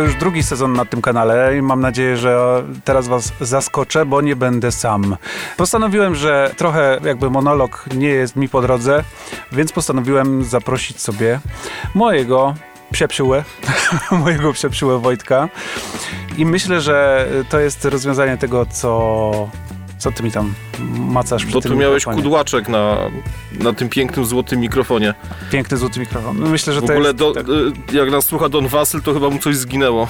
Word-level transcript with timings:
to 0.00 0.04
już 0.04 0.14
drugi 0.14 0.42
sezon 0.42 0.72
na 0.72 0.84
tym 0.84 1.02
kanale 1.02 1.56
i 1.58 1.62
mam 1.62 1.80
nadzieję, 1.80 2.16
że 2.16 2.64
teraz 2.84 3.08
was 3.08 3.32
zaskoczę, 3.40 4.06
bo 4.06 4.20
nie 4.20 4.36
będę 4.36 4.72
sam. 4.72 5.16
Postanowiłem, 5.56 6.14
że 6.14 6.54
trochę 6.56 7.00
jakby 7.04 7.30
monolog 7.30 7.84
nie 7.94 8.08
jest 8.08 8.36
mi 8.36 8.48
po 8.48 8.62
drodze, 8.62 9.04
więc 9.52 9.72
postanowiłem 9.72 10.44
zaprosić 10.44 11.00
sobie 11.00 11.40
mojego 11.94 12.54
psiapsiłę, 12.92 13.44
mojego 14.24 14.52
psiapsiłę 14.52 14.98
Wojtka 14.98 15.48
i 16.36 16.46
myślę, 16.46 16.80
że 16.80 17.28
to 17.48 17.60
jest 17.60 17.84
rozwiązanie 17.84 18.36
tego, 18.36 18.66
co 18.66 19.48
co 20.00 20.12
ty 20.12 20.22
mi 20.22 20.30
tam 20.30 20.54
macasz 20.94 21.44
przy 21.44 21.54
Bo 21.54 21.60
tym 21.60 21.72
tu 21.72 21.78
miałeś 21.78 22.02
mikrofonie? 22.02 22.22
kudłaczek 22.22 22.68
na, 22.68 22.96
na 23.60 23.72
tym 23.72 23.88
pięknym 23.88 24.24
złotym 24.26 24.60
mikrofonie. 24.60 25.14
Piękny 25.50 25.76
złoty 25.76 26.00
mikrofon. 26.00 26.36
No 26.40 26.46
myślę, 26.46 26.72
że 26.72 26.80
W 26.80 26.86
to 26.86 26.92
ogóle 26.92 27.08
jest 27.08 27.18
do, 27.18 27.32
tak, 27.32 27.46
y, 27.48 27.96
jak 27.96 28.10
nas 28.10 28.24
słucha 28.24 28.48
Don 28.48 28.68
Wasyl, 28.68 29.02
to 29.02 29.14
chyba 29.14 29.30
mu 29.30 29.38
coś 29.38 29.56
zginęło. 29.56 30.08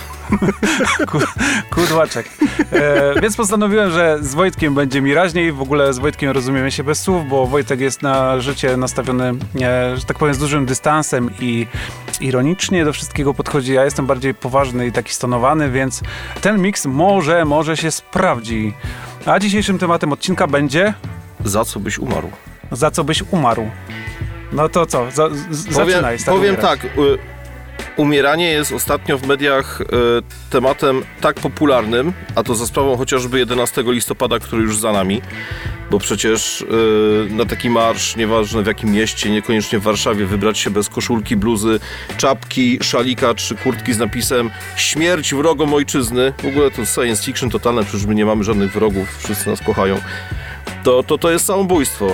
kudłaczek. 1.75 2.29
E, 2.73 3.21
więc 3.21 3.37
postanowiłem, 3.37 3.91
że 3.91 4.19
z 4.21 4.35
Wojtkiem 4.35 4.75
będzie 4.75 5.01
mi 5.01 5.15
raźniej. 5.15 5.53
W 5.53 5.61
ogóle 5.63 5.95
z 5.95 5.99
Wojtkiem 5.99 6.31
rozumiemy 6.31 6.71
się 6.71 6.85
bez 6.85 7.01
słów, 7.03 7.29
bo 7.29 7.47
Wojtek 7.47 7.81
jest 7.81 8.03
na 8.03 8.41
życie 8.41 8.77
nastawiony, 8.77 9.35
e, 9.63 9.97
że 9.97 10.05
tak 10.05 10.19
powiem, 10.19 10.35
z 10.35 10.39
dużym 10.39 10.67
dystansem 10.67 11.31
i 11.41 11.67
ironicznie 12.21 12.85
do 12.85 12.93
wszystkiego 12.93 13.35
podchodzi. 13.35 13.73
Ja 13.73 13.85
jestem 13.85 14.07
bardziej 14.07 14.35
poważny 14.35 14.87
i 14.87 14.93
taki 14.93 15.15
stonowany, 15.15 15.71
więc 15.71 16.01
ten 16.41 16.63
miks 16.63 16.87
może, 16.87 17.45
może 17.45 17.77
się 17.77 17.91
sprawdzi. 17.91 18.75
A 19.27 19.39
dzisiejszym 19.39 19.79
tematem 19.79 20.13
odcinka 20.13 20.47
będzie 20.47 20.95
Za 21.45 21.65
co 21.65 21.81
byś 21.81 21.99
umarł? 21.99 22.31
za 22.73 22.91
co 22.91 23.05
byś 23.05 23.23
umarł. 23.31 23.71
No 24.53 24.69
to 24.69 24.87
co? 24.87 25.11
Za, 25.11 25.29
z, 25.51 25.67
Powiem, 25.75 25.91
zaczynaj. 25.91 26.19
powiem 26.27 26.57
tak, 26.57 26.85
y, 26.85 26.89
umieranie 27.97 28.51
jest 28.51 28.73
ostatnio 28.73 29.19
w 29.19 29.27
mediach 29.27 29.81
y, 29.81 29.85
tematem 30.51 31.03
tak 31.21 31.41
popularnym, 31.41 32.13
a 32.35 32.43
to 32.43 32.55
za 32.55 32.67
sprawą 32.67 32.97
chociażby 32.97 33.39
11 33.39 33.85
listopada, 33.87 34.39
który 34.39 34.63
już 34.63 34.77
za 34.77 34.93
nami, 34.93 35.23
bo 35.91 35.99
przecież 35.99 36.61
y, 36.61 36.67
na 37.31 37.45
taki 37.45 37.71
marsz, 37.71 38.17
nieważne 38.17 38.63
w 38.63 38.67
jakim 38.67 38.93
mieście, 38.93 39.31
niekoniecznie 39.31 39.79
w 39.79 39.83
Warszawie, 39.83 40.27
wybrać 40.27 40.59
się 40.59 40.71
bez 40.71 40.89
koszulki, 40.89 41.37
bluzy, 41.37 41.81
czapki, 42.17 42.79
szalika 42.83 43.35
czy 43.35 43.55
kurtki 43.57 43.93
z 43.93 43.99
napisem 43.99 44.51
śmierć 44.77 45.35
wrogom 45.35 45.75
ojczyzny, 45.75 46.33
w 46.43 46.47
ogóle 46.47 46.71
to 46.71 46.87
science 46.87 47.25
fiction 47.25 47.51
totalne, 47.51 47.85
przecież 47.85 48.07
my 48.07 48.15
nie 48.15 48.27
mamy 48.27 48.45
żadnych 48.45 48.73
wrogów, 48.73 49.19
wszyscy 49.19 49.51
nas 49.51 49.61
kochają, 49.61 50.01
to, 50.83 51.03
to, 51.03 51.19
to 51.19 51.31
jest 51.31 51.47
samobójstwo. 51.47 52.07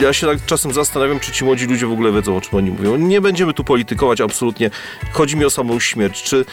Ja 0.00 0.12
się 0.12 0.26
tak 0.26 0.46
czasem 0.46 0.72
zastanawiam, 0.72 1.20
czy 1.20 1.32
ci 1.32 1.44
młodzi 1.44 1.66
ludzie 1.66 1.86
w 1.86 1.92
ogóle 1.92 2.12
wiedzą, 2.12 2.36
o 2.36 2.40
czym 2.40 2.58
oni 2.58 2.70
mówią. 2.70 2.96
Nie 2.96 3.20
będziemy 3.20 3.54
tu 3.54 3.64
politykować 3.64 4.20
absolutnie. 4.20 4.70
Chodzi 5.12 5.36
mi 5.36 5.44
o 5.44 5.50
samą 5.50 5.80
śmierć. 5.80 6.22
Czy 6.22 6.44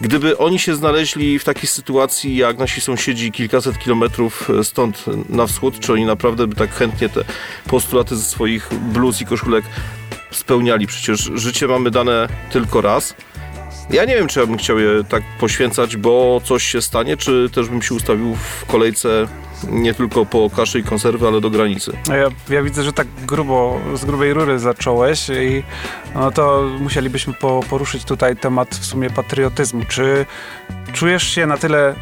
gdyby 0.00 0.38
oni 0.38 0.58
się 0.58 0.76
znaleźli 0.76 1.38
w 1.38 1.44
takiej 1.44 1.68
sytuacji, 1.68 2.36
jak 2.36 2.58
nasi 2.58 2.80
sąsiedzi 2.80 3.32
kilkaset 3.32 3.78
kilometrów 3.78 4.48
stąd 4.62 5.04
na 5.28 5.46
wschód, 5.46 5.78
czy 5.80 5.92
oni 5.92 6.04
naprawdę 6.04 6.46
by 6.46 6.56
tak 6.56 6.74
chętnie 6.74 7.08
te 7.08 7.24
postulaty 7.68 8.16
ze 8.16 8.22
swoich 8.22 8.68
bluz 8.74 9.20
i 9.20 9.26
koszulek 9.26 9.64
spełniali? 10.30 10.86
Przecież 10.86 11.30
życie 11.34 11.66
mamy 11.66 11.90
dane 11.90 12.28
tylko 12.50 12.80
raz. 12.80 13.14
Ja 13.90 14.04
nie 14.04 14.14
wiem, 14.14 14.26
czy 14.26 14.40
ja 14.40 14.46
bym 14.46 14.58
chciał 14.58 14.78
je 14.78 15.04
tak 15.08 15.22
poświęcać, 15.40 15.96
bo 15.96 16.40
coś 16.44 16.64
się 16.64 16.82
stanie, 16.82 17.16
czy 17.16 17.50
też 17.52 17.68
bym 17.68 17.82
się 17.82 17.94
ustawił 17.94 18.34
w 18.34 18.66
kolejce 18.66 19.28
nie 19.70 19.94
tylko 19.94 20.26
po 20.26 20.50
kaszy 20.50 20.78
i 20.78 20.82
konserwy, 20.82 21.26
ale 21.26 21.40
do 21.40 21.50
granicy. 21.50 21.92
No 22.08 22.16
Ja, 22.16 22.28
ja 22.48 22.62
widzę, 22.62 22.82
że 22.82 22.92
tak 22.92 23.06
grubo, 23.26 23.80
z 23.94 24.04
grubej 24.04 24.32
rury 24.32 24.58
zacząłeś 24.58 25.28
i 25.28 25.62
no 26.14 26.30
to 26.30 26.64
musielibyśmy 26.80 27.32
po, 27.32 27.60
poruszyć 27.70 28.04
tutaj 28.04 28.36
temat 28.36 28.74
w 28.74 28.84
sumie 28.84 29.10
patriotyzmu. 29.10 29.82
Czy 29.88 30.26
czujesz 30.92 31.22
się 31.22 31.46
na 31.46 31.56
tyle, 31.56 31.94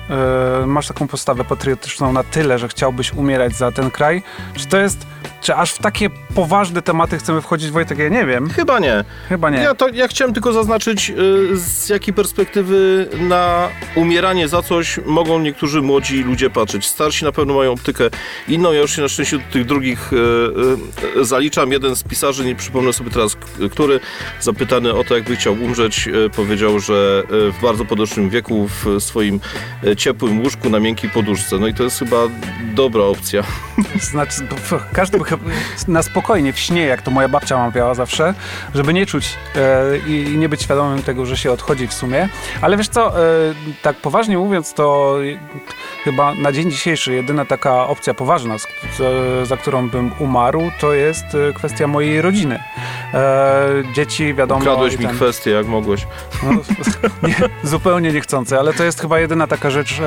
e, 0.63 0.67
masz 0.67 0.89
taką 0.89 1.09
postawę 1.09 1.45
patriotyczną 1.45 2.13
na 2.13 2.25
tyle, 2.25 2.59
że 2.59 2.69
chciałbyś 2.69 3.13
umierać 3.13 3.57
za 3.57 3.73
ten 3.73 3.91
kraj? 3.91 4.23
Czy 4.55 4.67
to 4.67 4.77
jest, 4.79 5.07
czy 5.47 5.55
aż 5.55 5.73
w 5.73 5.79
takie 5.79 6.11
poważne 6.35 6.83
tematy 6.83 7.19
chcemy 7.19 7.43
wchodzić, 7.43 7.71
Wojtek? 7.71 7.99
Ja 7.99 8.09
nie 8.09 8.27
wiem. 8.27 8.51
Chyba 8.51 8.79
nie. 8.79 9.05
Chyba 9.29 9.51
nie. 9.51 9.59
Ja, 9.59 9.75
to, 9.75 9.89
ja 9.89 10.09
chciałem 10.09 10.35
tylko 10.35 10.53
zaznaczyć, 10.53 11.11
y, 11.11 11.57
z 11.57 11.89
jakiej 11.89 12.15
perspektywy 12.15 13.09
na 13.19 13.69
umieranie 13.95 14.49
za 14.49 14.63
coś 14.63 15.01
mogą 15.07 15.39
niektórzy 15.39 15.83
młodzi 15.83 16.23
ludzie 16.23 16.51
patrzeć. 16.51 16.87
Starsi 16.87 17.25
na 17.25 17.33
pewno 17.33 17.55
mają 17.55 17.73
optykę 17.73 18.05
inną. 18.49 18.73
Ja 18.73 18.81
już 18.81 18.97
się 18.97 19.03
na 19.03 19.09
szczęście 19.09 19.39
do 19.39 19.45
tych 19.53 19.65
drugich 19.65 20.13
y, 20.13 20.17
y, 21.17 21.25
zaliczam. 21.25 21.73
Jeden 21.73 21.97
z 21.97 22.03
pisarzy, 22.03 22.45
nie 22.45 22.55
przypomnę 22.55 22.93
sobie 22.93 23.11
teraz, 23.11 23.37
który, 23.71 24.01
zapytany 24.41 24.95
o 24.95 25.05
to, 25.05 25.15
jakby 25.15 25.37
chciał 25.37 25.55
umrzeć, 25.55 26.09
powiedział, 26.37 26.81
że 26.81 27.23
w 27.29 27.63
bardzo 27.63 27.85
podeszłym 27.85 28.31
wieku 28.31 28.69
w 28.69 29.03
swoim 29.03 29.41
ciepłym 29.97 30.41
łóżku 30.41 30.71
na 30.71 30.81
miękkiej 30.81 31.11
poduszce. 31.11 31.59
No 31.59 31.67
i 31.67 31.75
to 31.75 31.83
jest 31.83 31.99
chyba 31.99 32.17
dobra 32.75 33.05
opcja. 33.05 33.43
Znaczy, 34.11 34.41
każdy 34.93 35.19
by 35.19 35.25
chyba 35.25 35.36
na 35.89 36.03
spokojnie 36.03 36.53
w 36.53 36.59
śnie, 36.59 36.87
jak 36.87 37.03
to 37.03 37.11
moja 37.11 37.29
babcia 37.29 37.59
mawiała 37.59 37.95
zawsze, 37.95 38.35
żeby 38.75 38.95
nie 38.95 39.07
czuć 39.07 39.35
e, 39.57 39.99
i, 39.99 40.39
nie 40.39 40.49
być 40.49 40.63
świadomym 40.63 41.03
tego, 41.03 41.27
że 41.27 41.37
się 41.37 41.53
odchodzi 41.53 41.87
w 41.87 41.93
sumie. 41.93 42.29
Ale 42.61 42.77
wiesz 42.77 42.89
co, 42.89 43.21
e, 43.21 43.23
tak 43.83 43.97
poważnie 43.97 44.39
mówiąc, 44.39 44.75
to 44.75 45.17
chyba 46.05 46.35
na 46.35 46.53
dzień 46.53 46.71
dzisiejszy 46.71 47.15
jedyna 47.15 47.45
taka 47.45 47.87
opcja 47.87 48.15
poważna, 48.15 48.55
za 49.43 49.57
którą 49.57 49.89
bym 49.91 50.11
umarł, 50.19 50.63
to 50.81 50.93
jest 50.93 51.25
e, 51.25 51.53
kwestia 51.53 51.87
mojej 51.87 52.23
rodziny. 52.23 52.63
E, 53.15 53.69
dzieci, 53.95 54.35
wiadomo... 54.35 54.61
Kradłeś 54.61 54.95
i 54.95 54.99
mi 54.99 55.07
ten- 55.07 55.17
kwestię, 55.17 55.51
jak 55.51 55.67
mogłeś. 55.67 56.07
no, 56.43 56.51
nie, 57.29 57.37
zupełnie 57.63 58.13
niechcący, 58.13 58.59
ale 58.59 58.73
to 58.73 58.85
jest 58.85 59.01
chyba 59.01 59.19
jedyna 59.19 59.47
taka 59.47 59.71
rzecz, 59.71 60.01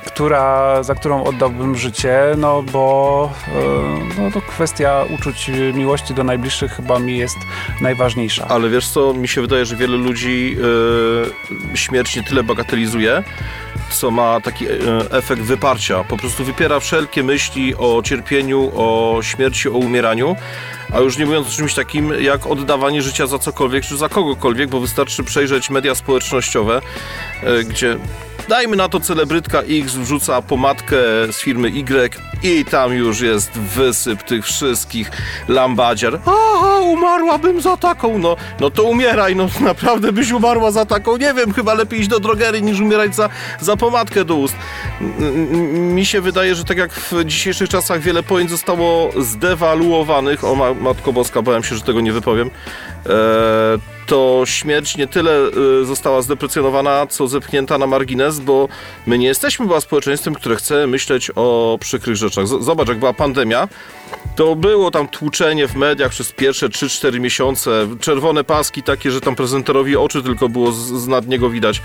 która, 0.00 0.82
za 0.82 0.94
którą 0.94 1.24
oddałbym 1.24 1.76
życie, 1.76 2.20
no 2.36 2.62
bo 2.62 3.30
e, 3.48 4.22
no, 4.22 4.30
to 4.30 4.40
kwestia 4.40 5.04
uczuć 5.14 5.50
miłości 5.74 6.14
do 6.14 6.24
najbliższych 6.24 6.72
chyba 6.72 6.98
mi 6.98 7.18
jest 7.18 7.36
najważniejsza. 7.80 8.46
Ale 8.48 8.70
wiesz 8.70 8.88
co, 8.88 9.14
mi 9.14 9.28
się 9.28 9.40
wydaje, 9.40 9.66
że 9.66 9.76
wiele 9.76 9.96
ludzi 9.96 10.56
e, 11.72 11.76
śmierć 11.76 12.16
nie 12.16 12.22
tyle 12.22 12.42
bagatelizuje, 12.42 13.22
co 13.90 14.10
ma 14.10 14.40
taki 14.40 14.66
e, 14.66 14.70
efekt 15.10 15.42
wyparcia. 15.42 16.04
Po 16.04 16.16
prostu 16.16 16.44
wypiera 16.44 16.80
wszelkie 16.80 17.22
myśli 17.22 17.74
o 17.74 18.02
cierpieniu, 18.04 18.72
o 18.74 19.18
śmierci, 19.22 19.68
o 19.68 19.72
umieraniu. 19.72 20.36
A 20.94 20.98
już 20.98 21.18
nie 21.18 21.26
mówiąc 21.26 21.48
o 21.48 21.50
czymś 21.50 21.74
takim 21.74 22.22
jak 22.22 22.46
oddawanie 22.46 23.02
życia 23.02 23.26
za 23.26 23.38
cokolwiek 23.38 23.84
czy 23.84 23.96
za 23.96 24.08
kogokolwiek, 24.08 24.70
bo 24.70 24.80
wystarczy 24.80 25.24
przejrzeć 25.24 25.70
media 25.70 25.94
społecznościowe, 25.94 26.80
gdzie 27.64 27.96
dajmy 28.52 28.76
na 28.76 28.88
to 28.88 29.00
celebrytka 29.00 29.60
X 29.60 29.94
wrzuca 29.94 30.42
pomadkę 30.42 30.96
z 31.30 31.40
firmy 31.40 31.68
Y 31.68 32.16
i 32.42 32.64
tam 32.64 32.92
już 32.92 33.20
jest 33.20 33.50
wysyp 33.50 34.22
tych 34.22 34.44
wszystkich 34.44 35.10
lambadziar. 35.48 36.20
Aha, 36.26 36.80
umarłabym 36.80 37.60
za 37.60 37.76
taką, 37.76 38.18
no, 38.18 38.36
no 38.60 38.70
to 38.70 38.82
umieraj, 38.82 39.36
no 39.36 39.48
naprawdę 39.60 40.12
byś 40.12 40.30
umarła 40.32 40.70
za 40.70 40.86
taką. 40.86 41.16
Nie 41.16 41.34
wiem, 41.34 41.52
chyba 41.52 41.74
lepiej 41.74 42.00
iść 42.00 42.08
do 42.08 42.20
drogery 42.20 42.62
niż 42.62 42.80
umierać 42.80 43.14
za, 43.14 43.28
za 43.60 43.76
pomadkę 43.76 44.24
do 44.24 44.34
ust. 44.34 44.54
Mi 45.72 46.06
się 46.06 46.20
wydaje, 46.20 46.54
że 46.54 46.64
tak 46.64 46.78
jak 46.78 46.92
w 46.92 47.24
dzisiejszych 47.24 47.68
czasach 47.68 48.00
wiele 48.00 48.22
pojęć 48.22 48.50
zostało 48.50 49.10
zdewaluowanych, 49.18 50.44
o 50.44 50.54
ma, 50.54 50.74
Matko 50.74 51.12
Boska, 51.12 51.42
bałem 51.42 51.62
się, 51.62 51.76
że 51.76 51.82
tego 51.82 52.00
nie 52.00 52.12
wypowiem, 52.12 52.50
e, 53.06 54.01
to 54.12 54.42
śmierć 54.44 54.96
nie 54.96 55.06
tyle 55.06 55.32
e, 55.32 55.84
została 55.84 56.22
zdeprecjonowana, 56.22 57.06
co 57.06 57.28
zepchnięta 57.28 57.78
na 57.78 57.86
margines, 57.86 58.40
bo 58.40 58.68
my 59.06 59.18
nie 59.18 59.26
jesteśmy 59.26 59.66
chyba 59.66 59.80
społeczeństwem, 59.80 60.34
które 60.34 60.56
chce 60.56 60.86
myśleć 60.86 61.30
o 61.34 61.78
przykrych 61.80 62.16
rzeczach. 62.16 62.46
Zobacz, 62.46 62.88
jak 62.88 62.98
była 62.98 63.12
pandemia, 63.12 63.68
to 64.36 64.56
było 64.56 64.90
tam 64.90 65.08
tłuczenie 65.08 65.68
w 65.68 65.74
mediach 65.74 66.10
przez 66.10 66.32
pierwsze 66.32 66.68
3-4 66.68 67.20
miesiące, 67.20 67.88
czerwone 68.00 68.44
paski 68.44 68.82
takie, 68.82 69.10
że 69.10 69.20
tam 69.20 69.34
prezenterowi 69.34 69.96
oczy 69.96 70.22
tylko 70.22 70.48
było 70.48 70.72
z, 70.72 70.76
z 70.76 71.08
nad 71.08 71.28
niego 71.28 71.50
widać. 71.50 71.82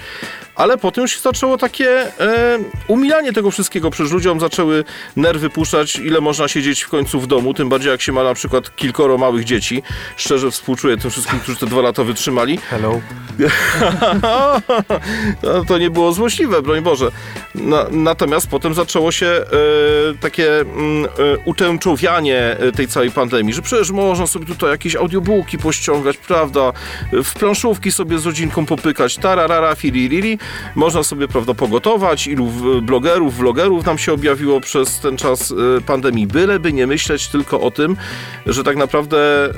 Ale 0.55 0.77
potem 0.77 1.01
już 1.01 1.11
się 1.11 1.19
zaczęło 1.19 1.57
takie 1.57 1.89
e, 2.19 2.59
umilanie 2.87 3.33
tego 3.33 3.51
wszystkiego. 3.51 3.91
Przecież 3.91 4.11
ludziom 4.11 4.39
zaczęły 4.39 4.83
nerwy 5.15 5.49
puszczać, 5.49 5.95
ile 5.95 6.21
można 6.21 6.47
siedzieć 6.47 6.81
w 6.81 6.89
końcu 6.89 7.19
w 7.19 7.27
domu, 7.27 7.53
tym 7.53 7.69
bardziej 7.69 7.91
jak 7.91 8.01
się 8.01 8.11
ma 8.11 8.23
na 8.23 8.33
przykład 8.33 8.75
kilkoro 8.75 9.17
małych 9.17 9.43
dzieci. 9.43 9.83
Szczerze 10.17 10.51
współczuję 10.51 10.97
tym 10.97 11.11
wszystkim, 11.11 11.39
którzy 11.39 11.57
te 11.57 11.65
dwa 11.65 11.81
lata 11.81 12.03
wytrzymali. 12.03 12.57
Hello. 12.57 13.01
No, 15.43 15.65
to 15.65 15.77
nie 15.77 15.89
było 15.89 16.13
złośliwe, 16.13 16.61
broń 16.61 16.81
Boże. 16.81 17.11
Na, 17.55 17.85
natomiast 17.91 18.47
potem 18.47 18.73
zaczęło 18.73 19.11
się 19.11 19.25
e, 19.25 19.43
takie 20.21 20.59
mm, 20.59 21.05
e, 21.05 21.07
utęczowianie 21.45 22.36
e, 22.37 22.71
tej 22.71 22.87
całej 22.87 23.11
pandemii, 23.11 23.53
że 23.53 23.61
przecież 23.61 23.91
można 23.91 24.27
sobie 24.27 24.45
tutaj 24.45 24.69
jakieś 24.69 24.95
audiobooki 24.95 25.57
pościągać, 25.57 26.17
prawda, 26.17 26.73
w 27.13 27.33
planszówki 27.33 27.91
sobie 27.91 28.19
z 28.19 28.25
rodzinką 28.25 28.65
popykać, 28.65 29.17
tararara, 29.17 29.75
fiririri, 29.75 30.39
można 30.75 31.03
sobie, 31.03 31.27
prawda, 31.27 31.53
pogotować, 31.53 32.27
ilu 32.27 32.45
w- 32.47 32.81
blogerów, 32.81 33.37
vlogerów 33.37 33.85
nam 33.85 33.97
się 33.97 34.13
objawiło 34.13 34.61
przez 34.61 34.99
ten 34.99 35.17
czas 35.17 35.51
e, 35.77 35.81
pandemii, 35.81 36.27
byleby 36.27 36.73
nie 36.73 36.87
myśleć 36.87 37.27
tylko 37.27 37.61
o 37.61 37.71
tym, 37.71 37.97
że 38.45 38.63
tak 38.63 38.75
naprawdę 38.75 39.17
e, 39.45 39.51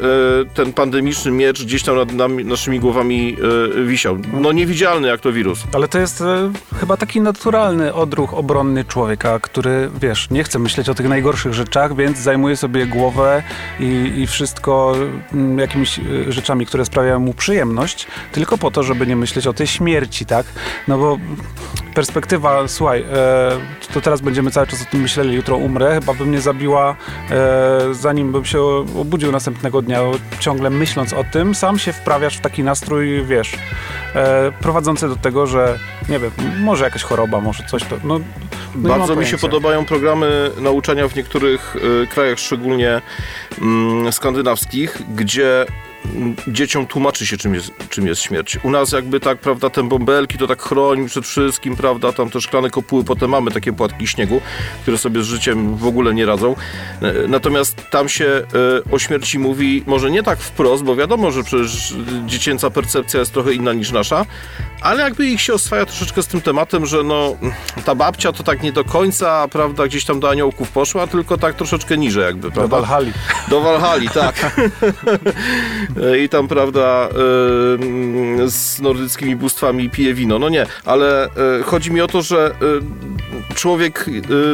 ten 0.54 0.74
pandemiczny 0.74 1.32
miecz 1.32 1.64
gdzieś 1.66 1.84
tam 1.84 1.96
nad, 1.96 2.14
nam, 2.14 2.30
nami, 2.30 2.46
naszymi 2.46 2.80
głowami 2.80 3.38
e, 3.80 3.84
wisiał. 3.86 4.18
No 4.34 4.52
niewidzialny 4.52 5.08
jak 5.08 5.22
to 5.22 5.32
wirus. 5.32 5.60
Ale 5.74 5.88
to 5.88 6.00
jest 6.00 6.22
e, 6.22 6.52
chyba 6.80 6.98
taki 6.98 7.22
naturalny 7.22 7.94
odruch 7.94 8.34
obronny 8.34 8.86
człowieka, 8.86 9.40
który, 9.40 9.90
wiesz, 10.02 10.30
nie 10.30 10.44
chce 10.44 10.60
myśleć 10.60 10.90
o 10.90 10.94
tych 10.94 11.10
najgorszych 11.10 11.54
rzeczach, 11.54 11.96
więc 11.96 12.18
zajmuje 12.18 12.58
sobie 12.58 12.69
głowę 12.88 13.44
i, 13.80 14.14
i 14.18 14.28
wszystko 14.28 14.96
m, 15.34 15.60
jakimiś 15.60 16.00
e, 16.00 16.32
rzeczami, 16.32 16.66
które 16.66 16.86
sprawiają 16.86 17.20
mu 17.20 17.34
przyjemność, 17.34 18.08
tylko 18.32 18.58
po 18.58 18.72
to, 18.72 18.84
żeby 18.84 19.08
nie 19.08 19.16
myśleć 19.16 19.48
o 19.48 19.54
tej 19.54 19.68
śmierci, 19.68 20.26
tak? 20.26 20.46
No 20.88 20.98
bo 20.98 21.18
perspektywa, 21.96 22.68
słuchaj, 22.68 23.02
e, 23.02 23.94
to 23.94 24.02
teraz 24.02 24.22
będziemy 24.22 24.52
cały 24.52 24.68
czas 24.68 24.82
o 24.82 24.86
tym 24.86 25.02
myśleli, 25.02 25.36
jutro 25.36 25.58
umrę, 25.58 26.00
chyba 26.00 26.14
by 26.14 26.26
mnie 26.26 26.42
zabiła, 26.42 26.96
e, 27.32 27.94
zanim 27.94 28.32
bym 28.32 28.46
się 28.46 28.62
obudził 29.02 29.32
następnego 29.32 29.82
dnia, 29.82 30.00
ciągle 30.40 30.70
myśląc 30.70 31.14
o 31.14 31.24
tym, 31.24 31.56
sam 31.56 31.80
się 31.80 31.94
wprawiasz 31.94 32.38
w 32.38 32.42
taki 32.42 32.64
nastrój, 32.64 33.26
wiesz, 33.26 33.56
e, 34.16 34.52
prowadzący 34.52 35.08
do 35.08 35.16
tego, 35.16 35.48
że, 35.48 35.80
nie 36.10 36.20
wiem, 36.20 36.32
może 36.60 36.86
jakaś 36.86 37.04
choroba, 37.04 37.42
może 37.42 37.64
coś 37.64 37.84
to, 37.84 37.96
no, 38.04 38.20
no 38.76 38.90
Bardzo 38.90 39.16
mi 39.16 39.26
się 39.26 39.38
podobają 39.38 39.86
programy 39.86 40.52
nauczania 40.62 41.08
w 41.08 41.16
niektórych 41.16 41.76
y, 41.76 42.08
krajach, 42.08 42.40
szczególnie 42.40 43.02
y, 44.08 44.12
skandynawskich, 44.12 45.02
gdzie 45.16 45.66
dzieciom 46.48 46.86
tłumaczy 46.88 47.28
się, 47.28 47.38
czym 47.38 47.54
jest, 47.54 47.72
czym 47.90 48.08
jest 48.08 48.22
śmierć. 48.22 48.60
U 48.64 48.70
nas 48.70 48.92
jakby 48.92 49.20
tak, 49.20 49.38
prawda, 49.38 49.70
te 49.70 49.84
bąbelki 49.84 50.38
to 50.38 50.48
tak 50.48 50.62
chroni 50.62 51.08
przed 51.08 51.26
wszystkim, 51.26 51.76
prawda, 51.76 52.14
tam 52.14 52.30
te 52.30 52.42
szklane 52.42 52.70
kopuły, 52.70 53.04
potem 53.04 53.30
mamy 53.30 53.52
takie 53.52 53.74
płatki 53.74 54.08
śniegu, 54.08 54.42
które 54.82 54.98
sobie 54.98 55.24
z 55.24 55.26
życiem 55.26 55.76
w 55.76 55.86
ogóle 55.88 56.14
nie 56.14 56.26
radzą. 56.26 56.56
E, 57.02 57.28
natomiast 57.28 57.90
tam 57.90 58.10
się 58.10 58.26
e, 58.26 58.92
o 58.92 59.00
śmierci 59.00 59.40
mówi 59.40 59.84
może 59.88 60.12
nie 60.12 60.24
tak 60.24 60.40
wprost, 60.40 60.84
bo 60.84 60.96
wiadomo, 60.96 61.32
że 61.32 61.44
przecież 61.44 61.94
dziecięca 62.26 62.70
percepcja 62.70 63.20
jest 63.20 63.34
trochę 63.34 63.54
inna 63.54 63.74
niż 63.74 63.92
nasza, 63.92 64.26
ale 64.82 65.04
jakby 65.04 65.26
ich 65.26 65.42
się 65.42 65.54
oswaja 65.54 65.86
troszeczkę 65.86 66.24
z 66.24 66.28
tym 66.28 66.42
tematem, 66.42 66.86
że 66.86 67.04
no 67.04 67.38
ta 67.86 67.96
babcia 67.96 68.32
to 68.32 68.44
tak 68.44 68.64
nie 68.64 68.72
do 68.72 68.84
końca, 68.84 69.48
prawda, 69.48 69.88
gdzieś 69.88 70.06
tam 70.06 70.20
do 70.20 70.30
aniołków 70.30 70.72
poszła, 70.72 71.08
tylko 71.08 71.38
tak 71.38 71.56
troszeczkę 71.56 71.98
niżej 71.98 72.24
jakby, 72.24 72.52
prawda? 72.52 72.62
Do 72.62 72.82
Walhali. 72.82 73.14
Do 73.48 73.62
Walhali, 73.62 74.10
tak. 74.10 74.36
I 76.24 76.30
tam, 76.30 76.48
prawda, 76.48 77.10
yy, 78.40 78.50
z 78.50 78.82
nordyckimi 78.82 79.36
bóstwami 79.36 79.90
pije 79.90 80.14
wino. 80.14 80.40
No 80.40 80.50
nie, 80.50 80.66
ale 80.86 81.30
yy, 81.58 81.64
chodzi 81.64 81.92
mi 81.92 82.02
o 82.02 82.08
to, 82.08 82.22
że 82.22 82.56
człowiek 83.56 84.06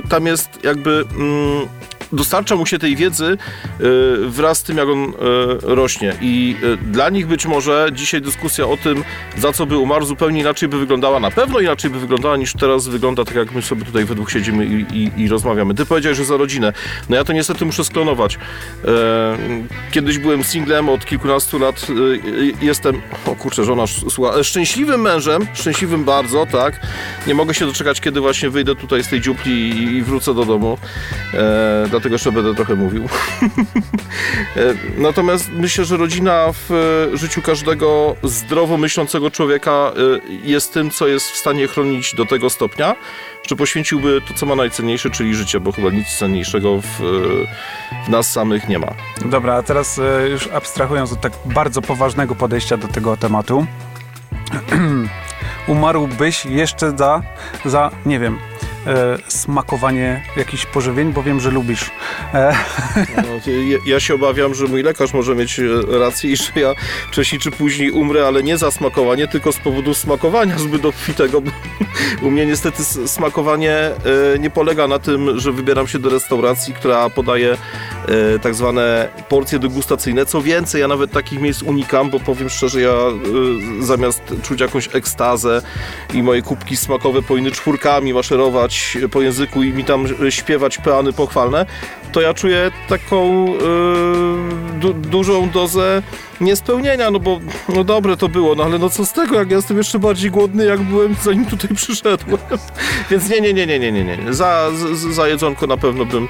tam 0.09 0.25
jest 0.25 0.49
jakby 0.63 1.05
mm, 1.15 1.67
dostarcza 2.13 2.55
mu 2.55 2.65
się 2.65 2.79
tej 2.79 2.95
wiedzy 2.95 3.37
y, 3.81 4.29
wraz 4.29 4.57
z 4.57 4.63
tym, 4.63 4.77
jak 4.77 4.89
on 4.89 5.03
y, 5.03 5.13
rośnie. 5.61 6.13
I 6.21 6.55
y, 6.63 6.77
dla 6.77 7.09
nich 7.09 7.27
być 7.27 7.45
może 7.45 7.89
dzisiaj 7.93 8.21
dyskusja 8.21 8.67
o 8.67 8.77
tym, 8.77 9.03
za 9.37 9.53
co 9.53 9.65
by 9.65 9.77
umarł, 9.77 10.05
zupełnie 10.05 10.41
inaczej 10.41 10.69
by 10.69 10.79
wyglądała. 10.79 11.19
Na 11.19 11.31
pewno 11.31 11.59
inaczej 11.59 11.91
by 11.91 11.99
wyglądała 11.99 12.37
niż 12.37 12.53
teraz 12.53 12.87
wygląda, 12.87 13.25
tak 13.25 13.35
jak 13.35 13.51
my 13.51 13.61
sobie 13.61 13.85
tutaj 13.85 14.05
we 14.05 14.15
dwóch 14.15 14.31
siedzimy 14.31 14.65
i, 14.65 14.97
i, 14.97 15.21
i 15.21 15.27
rozmawiamy. 15.27 15.73
Ty 15.73 15.85
powiedziałeś, 15.85 16.17
że 16.17 16.25
za 16.25 16.37
rodzinę. 16.37 16.73
No 17.09 17.15
ja 17.15 17.23
to 17.23 17.33
niestety 17.33 17.65
muszę 17.65 17.83
sklonować. 17.83 18.39
Kiedyś 19.91 20.17
byłem 20.17 20.43
singlem, 20.43 20.89
od 20.89 21.05
kilkunastu 21.05 21.59
lat 21.59 21.87
jestem, 22.61 23.01
o 23.25 23.35
kurczę, 23.35 23.63
żona 23.63 23.87
słucha, 23.87 24.43
szczęśliwym 24.43 25.01
mężem, 25.01 25.47
szczęśliwym 25.53 26.03
bardzo, 26.03 26.45
tak. 26.45 26.79
Nie 27.27 27.35
mogę 27.35 27.53
się 27.53 27.65
doczekać, 27.65 28.01
kiedy 28.01 28.21
właśnie 28.21 28.49
wyjdę 28.49 28.75
tutaj 28.75 29.03
z 29.03 29.07
tej 29.07 29.21
dziupli 29.21 29.69
i, 29.97 30.01
wrócę 30.01 30.33
do 30.33 30.45
domu 30.45 30.77
dlatego 31.89 32.04
jeszcze 32.11 32.31
będę 32.31 32.55
trochę 32.55 32.75
mówił. 32.75 33.03
E, 34.55 34.73
natomiast 34.97 35.51
myślę, 35.53 35.85
że 35.85 35.97
rodzina 35.97 36.45
w 36.51 36.71
e, 37.13 37.17
życiu 37.17 37.41
każdego 37.41 38.15
zdrowo 38.23 38.77
myślącego 38.77 39.31
człowieka 39.31 39.71
e, 39.71 40.01
jest 40.47 40.73
tym, 40.73 40.91
co 40.91 41.07
jest 41.07 41.31
w 41.31 41.35
stanie 41.35 41.67
chronić 41.67 42.15
do 42.15 42.25
tego 42.25 42.49
stopnia, 42.49 42.95
że 43.49 43.55
poświęciłby 43.55 44.21
to, 44.27 44.33
co 44.33 44.45
ma 44.45 44.55
najcenniejsze, 44.55 45.09
czyli 45.09 45.35
życie, 45.35 45.59
bo 45.59 45.71
chyba 45.71 45.89
nic 45.89 46.07
cenniejszego 46.07 46.81
w, 46.81 46.87
w 48.05 48.09
nas 48.09 48.31
samych 48.31 48.67
nie 48.67 48.79
ma. 48.79 48.93
Dobra, 49.25 49.53
a 49.53 49.63
teraz 49.63 49.99
już 50.31 50.47
abstrahując 50.47 51.13
od 51.13 51.21
tak 51.21 51.33
bardzo 51.45 51.81
poważnego 51.81 52.35
podejścia 52.35 52.77
do 52.77 52.87
tego 52.87 53.17
tematu, 53.17 53.65
umarłbyś 55.67 56.45
jeszcze 56.45 56.97
za, 56.97 57.21
za 57.65 57.91
nie 58.05 58.19
wiem, 58.19 58.39
smakowanie 59.27 60.23
jakichś 60.37 60.65
pożywień, 60.65 61.13
bo 61.13 61.23
wiem, 61.23 61.39
że 61.39 61.51
lubisz. 61.51 61.91
E. 62.33 62.55
No, 63.15 63.51
ja, 63.51 63.77
ja, 63.85 63.99
się 63.99 64.15
obawiam, 64.15 64.55
że 64.55 64.65
mój 64.65 64.83
lekarz 64.83 65.13
może 65.13 65.35
mieć 65.35 65.59
e, 65.59 65.63
rację 65.99 66.31
i 66.31 66.37
że 66.37 66.51
ja 66.55 66.73
wcześniej 67.11 67.41
czy 67.41 67.51
później 67.51 67.91
umrę, 67.91 68.27
ale 68.27 68.43
nie 68.43 68.57
za 68.57 68.71
smakowanie, 68.71 69.27
tylko 69.27 69.51
z 69.51 69.57
powodu 69.57 69.93
smakowania 69.93 70.57
zbyt 70.57 70.85
obfitego. 70.85 71.41
U 72.23 72.31
mnie 72.31 72.45
niestety 72.45 72.83
smakowanie 73.07 73.75
e, 73.75 74.39
nie 74.39 74.49
polega 74.49 74.87
na 74.87 74.99
tym, 74.99 75.39
że 75.39 75.51
wybieram 75.51 75.87
się 75.87 75.99
do 75.99 76.09
restauracji, 76.09 76.73
która 76.73 77.09
podaje 77.09 77.51
e, 78.07 78.39
tak 78.39 78.55
zwane 78.55 79.09
porcje 79.29 79.59
degustacyjne. 79.59 80.25
Co 80.25 80.41
więcej, 80.41 80.81
ja 80.81 80.87
nawet 80.87 81.11
takich 81.11 81.41
miejsc 81.41 81.61
unikam, 81.61 82.09
bo 82.09 82.19
powiem 82.19 82.49
szczerze, 82.49 82.81
ja 82.81 82.89
e, 82.89 83.13
zamiast 83.79 84.21
czuć 84.43 84.61
jakąś 84.61 84.95
ekstazę 84.95 85.61
i 86.13 86.23
moje 86.23 86.41
kubki 86.41 86.77
smakowe 86.77 87.21
powinny 87.21 87.51
czwórkami 87.51 88.13
maszerować 88.13 88.74
po 89.11 89.21
języku 89.21 89.63
i 89.63 89.73
mi 89.73 89.83
tam 89.83 90.05
śpiewać 90.29 90.77
peany 90.77 91.13
pochwalne, 91.13 91.65
to 92.11 92.21
ja 92.21 92.33
czuję 92.33 92.71
taką 92.89 93.45
yy, 93.45 94.79
du 94.79 94.93
dużą 94.93 95.49
dozę 95.49 96.01
niespełnienia, 96.41 97.11
no 97.11 97.19
bo 97.19 97.39
no 97.75 97.83
dobre 97.83 98.17
to 98.17 98.29
było, 98.29 98.55
no 98.55 98.63
ale 98.63 98.79
no 98.79 98.89
co 98.89 99.05
z 99.05 99.13
tego, 99.13 99.35
jak 99.35 99.49
ja 99.49 99.55
jestem 99.55 99.77
jeszcze 99.77 99.99
bardziej 99.99 100.31
głodny, 100.31 100.65
jak 100.65 100.81
byłem 100.81 101.15
zanim 101.23 101.45
tutaj 101.45 101.69
przyszedłem. 101.75 102.37
Więc 103.11 103.29
nie, 103.29 103.41
nie, 103.41 103.53
nie, 103.53 103.67
nie, 103.67 103.79
nie, 103.79 103.91
nie, 103.91 104.17
nie. 104.17 104.33
Za, 104.33 104.71
za 105.11 105.27
jedzonko 105.27 105.67
na 105.67 105.77
pewno 105.77 106.05
bym, 106.05 106.27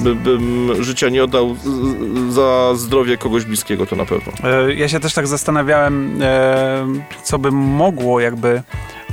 by, 0.00 0.14
bym 0.14 0.70
życia 0.84 1.08
nie 1.08 1.24
oddał 1.24 1.56
za 2.30 2.72
zdrowie 2.74 3.16
kogoś 3.16 3.44
bliskiego, 3.44 3.86
to 3.86 3.96
na 3.96 4.06
pewno. 4.06 4.32
E, 4.44 4.74
ja 4.74 4.88
się 4.88 5.00
też 5.00 5.14
tak 5.14 5.26
zastanawiałem, 5.26 6.22
e, 6.22 6.86
co 7.22 7.38
by 7.38 7.50
mogło 7.50 8.20
jakby 8.20 8.62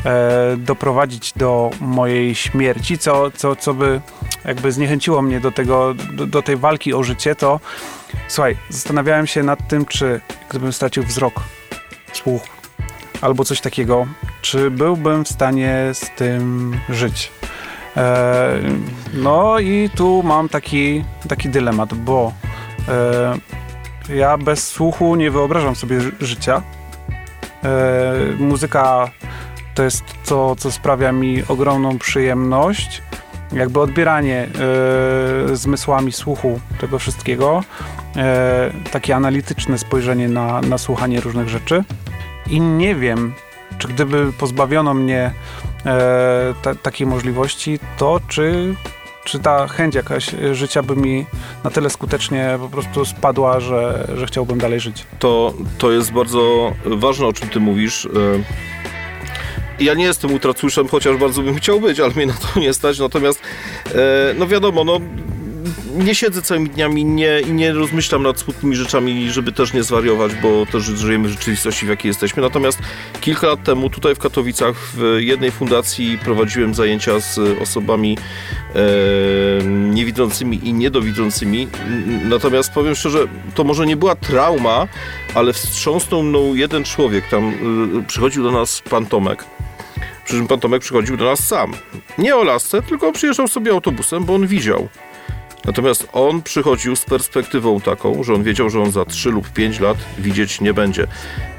e, 0.05 0.57
doprowadzić 0.57 1.33
do 1.35 1.69
mojej 1.79 2.35
śmierci, 2.35 2.97
co, 2.97 3.31
co, 3.31 3.55
co 3.55 3.73
by 3.73 4.01
jakby 4.45 4.71
zniechęciło 4.71 5.21
mnie 5.21 5.39
do, 5.39 5.51
tego, 5.51 5.93
do, 6.13 6.27
do 6.27 6.41
tej 6.41 6.57
walki 6.57 6.93
o 6.93 7.03
życie, 7.03 7.35
to 7.35 7.59
słuchaj, 8.27 8.57
zastanawiałem 8.69 9.27
się 9.27 9.43
nad 9.43 9.67
tym, 9.67 9.85
czy 9.85 10.21
gdybym 10.49 10.73
stracił 10.73 11.03
wzrok, 11.03 11.33
słuch 12.13 12.41
albo 13.21 13.45
coś 13.45 13.61
takiego, 13.61 14.07
czy 14.41 14.71
byłbym 14.71 15.25
w 15.25 15.29
stanie 15.29 15.89
z 15.93 16.09
tym 16.09 16.79
żyć. 16.89 17.31
E, 17.97 18.59
no 19.13 19.59
i 19.59 19.89
tu 19.95 20.23
mam 20.23 20.49
taki, 20.49 21.03
taki 21.29 21.49
dylemat, 21.49 21.93
bo 21.93 22.33
e, 22.87 24.15
ja 24.15 24.37
bez 24.37 24.67
słuchu 24.67 25.15
nie 25.15 25.31
wyobrażam 25.31 25.75
sobie 25.75 25.99
życia. 26.19 26.61
E, 27.63 28.13
muzyka 28.39 29.11
to 29.75 29.83
jest 29.83 30.03
to, 30.25 30.55
co 30.55 30.71
sprawia 30.71 31.11
mi 31.11 31.43
ogromną 31.47 31.99
przyjemność. 31.99 33.01
Jakby 33.51 33.79
odbieranie 33.79 34.47
e, 35.51 35.55
zmysłami 35.55 36.11
słuchu 36.11 36.59
tego 36.81 36.99
wszystkiego, 36.99 37.63
e, 38.15 38.71
takie 38.91 39.15
analityczne 39.15 39.77
spojrzenie 39.77 40.29
na, 40.29 40.61
na 40.61 40.77
słuchanie 40.77 41.21
różnych 41.21 41.49
rzeczy. 41.49 41.83
I 42.49 42.61
nie 42.61 42.95
wiem, 42.95 43.33
czy 43.77 43.87
gdyby 43.87 44.33
pozbawiono 44.33 44.93
mnie 44.93 45.31
e, 45.85 46.53
ta, 46.61 46.75
takiej 46.75 47.07
możliwości, 47.07 47.79
to 47.97 48.19
czy, 48.27 48.75
czy 49.23 49.39
ta 49.39 49.67
chęć 49.67 49.95
jakaś 49.95 50.35
życia 50.51 50.83
by 50.83 50.95
mi 50.95 51.25
na 51.63 51.69
tyle 51.69 51.89
skutecznie 51.89 52.57
po 52.59 52.69
prostu 52.69 53.05
spadła, 53.05 53.59
że, 53.59 54.07
że 54.15 54.25
chciałbym 54.25 54.57
dalej 54.57 54.79
żyć. 54.79 55.05
To, 55.19 55.53
to 55.77 55.91
jest 55.91 56.11
bardzo 56.11 56.71
ważne, 56.85 57.25
o 57.25 57.33
czym 57.33 57.49
ty 57.49 57.59
mówisz. 57.59 58.07
Ja 59.79 59.93
nie 59.93 60.03
jestem 60.03 60.33
ultracuszem, 60.33 60.87
chociaż 60.87 61.17
bardzo 61.17 61.41
bym 61.41 61.55
chciał 61.55 61.79
być, 61.79 61.99
ale 61.99 62.13
mnie 62.13 62.25
na 62.25 62.33
to 62.33 62.59
nie 62.59 62.73
stać. 62.73 62.99
Natomiast, 62.99 63.41
e, 63.85 64.35
no 64.37 64.47
wiadomo, 64.47 64.83
no 64.83 64.99
nie 65.97 66.15
siedzę 66.15 66.41
całymi 66.41 66.69
dniami 66.69 67.05
nie, 67.05 67.41
nie 67.49 67.73
rozmyślam 67.73 68.23
nad 68.23 68.39
smutnymi 68.39 68.75
rzeczami, 68.75 69.31
żeby 69.31 69.51
też 69.51 69.73
nie 69.73 69.83
zwariować, 69.83 70.31
bo 70.35 70.65
też 70.65 70.83
żyjemy 70.83 71.27
w 71.27 71.31
rzeczywistości, 71.31 71.85
w 71.85 71.89
jakiej 71.89 72.09
jesteśmy. 72.09 72.41
Natomiast 72.41 72.79
kilka 73.21 73.47
lat 73.47 73.63
temu 73.63 73.89
tutaj 73.89 74.15
w 74.15 74.19
Katowicach 74.19 74.75
w 74.75 75.17
jednej 75.19 75.51
fundacji 75.51 76.17
prowadziłem 76.17 76.73
zajęcia 76.73 77.19
z 77.19 77.39
osobami 77.61 78.17
e, 78.75 79.63
niewidzącymi 79.65 80.67
i 80.67 80.73
niedowidzącymi. 80.73 81.67
Natomiast 82.23 82.71
powiem 82.71 82.95
szczerze, 82.95 83.19
to 83.55 83.63
może 83.63 83.85
nie 83.85 83.97
była 83.97 84.15
trauma, 84.15 84.87
ale 85.33 85.53
wstrząsnął 85.53 86.23
mną 86.23 86.55
jeden 86.55 86.83
człowiek. 86.83 87.29
Tam 87.29 87.49
e, 87.49 87.53
przychodził 88.07 88.43
do 88.43 88.51
nas 88.51 88.81
pan 88.89 89.05
Tomek. 89.05 89.45
Przy 90.25 90.37
czym 90.37 90.47
pan 90.47 90.59
Tomek 90.59 90.81
przychodził 90.81 91.17
do 91.17 91.25
nas 91.25 91.47
sam. 91.47 91.73
Nie 92.17 92.35
o 92.35 92.43
lasce, 92.43 92.81
tylko 92.81 93.11
przyjeżdżał 93.11 93.47
sobie 93.47 93.71
autobusem, 93.71 94.23
bo 94.23 94.35
on 94.35 94.47
widział. 94.47 94.87
Natomiast 95.65 96.07
on 96.13 96.41
przychodził 96.41 96.95
z 96.95 97.05
perspektywą 97.05 97.81
taką, 97.81 98.23
że 98.23 98.33
on 98.33 98.43
wiedział, 98.43 98.69
że 98.69 98.81
on 98.81 98.91
za 98.91 99.05
3 99.05 99.29
lub 99.31 99.49
5 99.49 99.79
lat 99.79 99.97
widzieć 100.17 100.61
nie 100.61 100.73
będzie. 100.73 101.07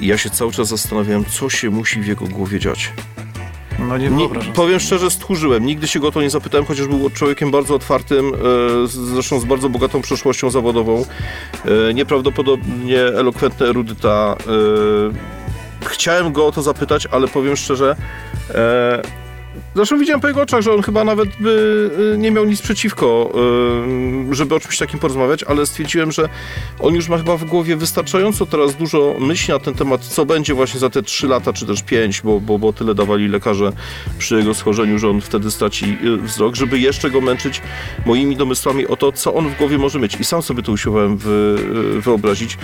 I 0.00 0.06
ja 0.06 0.18
się 0.18 0.30
cały 0.30 0.52
czas 0.52 0.68
zastanawiałem, 0.68 1.25
co 1.25 1.50
się 1.50 1.71
musi 1.71 2.00
w 2.00 2.06
jego 2.06 2.26
głowie 2.26 2.61
dziać. 2.61 2.92
No 3.78 3.99
nie 3.99 4.11
Nie, 4.11 4.28
powiem 4.54 4.80
szczerze, 4.80 5.11
stchórzyłem. 5.11 5.66
Nigdy 5.66 5.88
się 5.88 6.00
go 6.00 6.09
o 6.09 6.12
to 6.12 6.23
nie 6.23 6.30
zapytałem, 6.30 6.66
chociaż 6.66 6.87
był 6.87 7.11
człowiekiem 7.11 7.50
bardzo 7.50 7.75
otwartym, 7.75 8.33
e, 8.35 8.38
zresztą 8.87 9.40
z 9.40 9.44
bardzo 9.44 9.68
bogatą 9.68 10.02
przeszłością 10.02 10.50
zawodową. 10.50 11.04
E, 11.90 11.94
nieprawdopodobnie 11.94 13.00
elokwentny 13.00 13.66
erudyta. 13.66 14.37
E, 15.83 15.88
chciałem 15.88 16.33
go 16.33 16.47
o 16.47 16.52
to 16.52 16.62
zapytać, 16.62 17.06
ale 17.06 17.28
powiem 17.28 17.56
szczerze, 17.56 17.97
e, 18.50 19.02
Zresztą 19.74 19.98
widziałem 19.98 20.20
po 20.20 20.28
jego 20.28 20.42
oczach, 20.42 20.60
że 20.60 20.72
on 20.72 20.82
chyba 20.82 21.04
nawet 21.04 21.28
by 21.40 21.90
e, 22.14 22.18
nie 22.18 22.30
miał 22.30 22.44
nic 22.44 22.62
przeciwko, 22.62 23.32
e, 24.30 24.34
żeby 24.34 24.54
o 24.54 24.60
czymś 24.60 24.78
takim 24.78 25.00
porozmawiać, 25.00 25.44
ale 25.44 25.66
stwierdziłem, 25.66 26.12
że 26.12 26.28
on 26.78 26.94
już 26.94 27.08
ma 27.08 27.18
chyba 27.18 27.36
w 27.36 27.44
głowie 27.44 27.76
wystarczająco 27.76 28.46
teraz 28.46 28.74
dużo 28.74 29.16
myśli 29.20 29.54
na 29.54 29.60
ten 29.60 29.74
temat, 29.74 30.00
co 30.00 30.26
będzie 30.26 30.54
właśnie 30.54 30.80
za 30.80 30.90
te 30.90 31.02
3 31.02 31.26
lata, 31.26 31.52
czy 31.52 31.66
też 31.66 31.82
5, 31.82 32.22
bo, 32.22 32.40
bo, 32.40 32.58
bo 32.58 32.72
tyle 32.72 32.94
dawali 32.94 33.28
lekarze 33.28 33.72
przy 34.18 34.36
jego 34.36 34.54
schorzeniu, 34.54 34.98
że 34.98 35.10
on 35.10 35.20
wtedy 35.20 35.50
straci 35.50 35.98
e, 36.14 36.16
wzrok, 36.16 36.54
żeby 36.54 36.78
jeszcze 36.78 37.10
go 37.10 37.20
męczyć 37.20 37.62
moimi 38.06 38.36
domysłami 38.36 38.86
o 38.86 38.96
to, 38.96 39.12
co 39.12 39.34
on 39.34 39.48
w 39.48 39.58
głowie 39.58 39.78
może 39.78 39.98
mieć. 39.98 40.20
I 40.20 40.24
sam 40.24 40.42
sobie 40.42 40.62
to 40.62 40.72
usiłowałem 40.72 41.16
wy, 41.16 41.56
wyobrazić. 42.00 42.58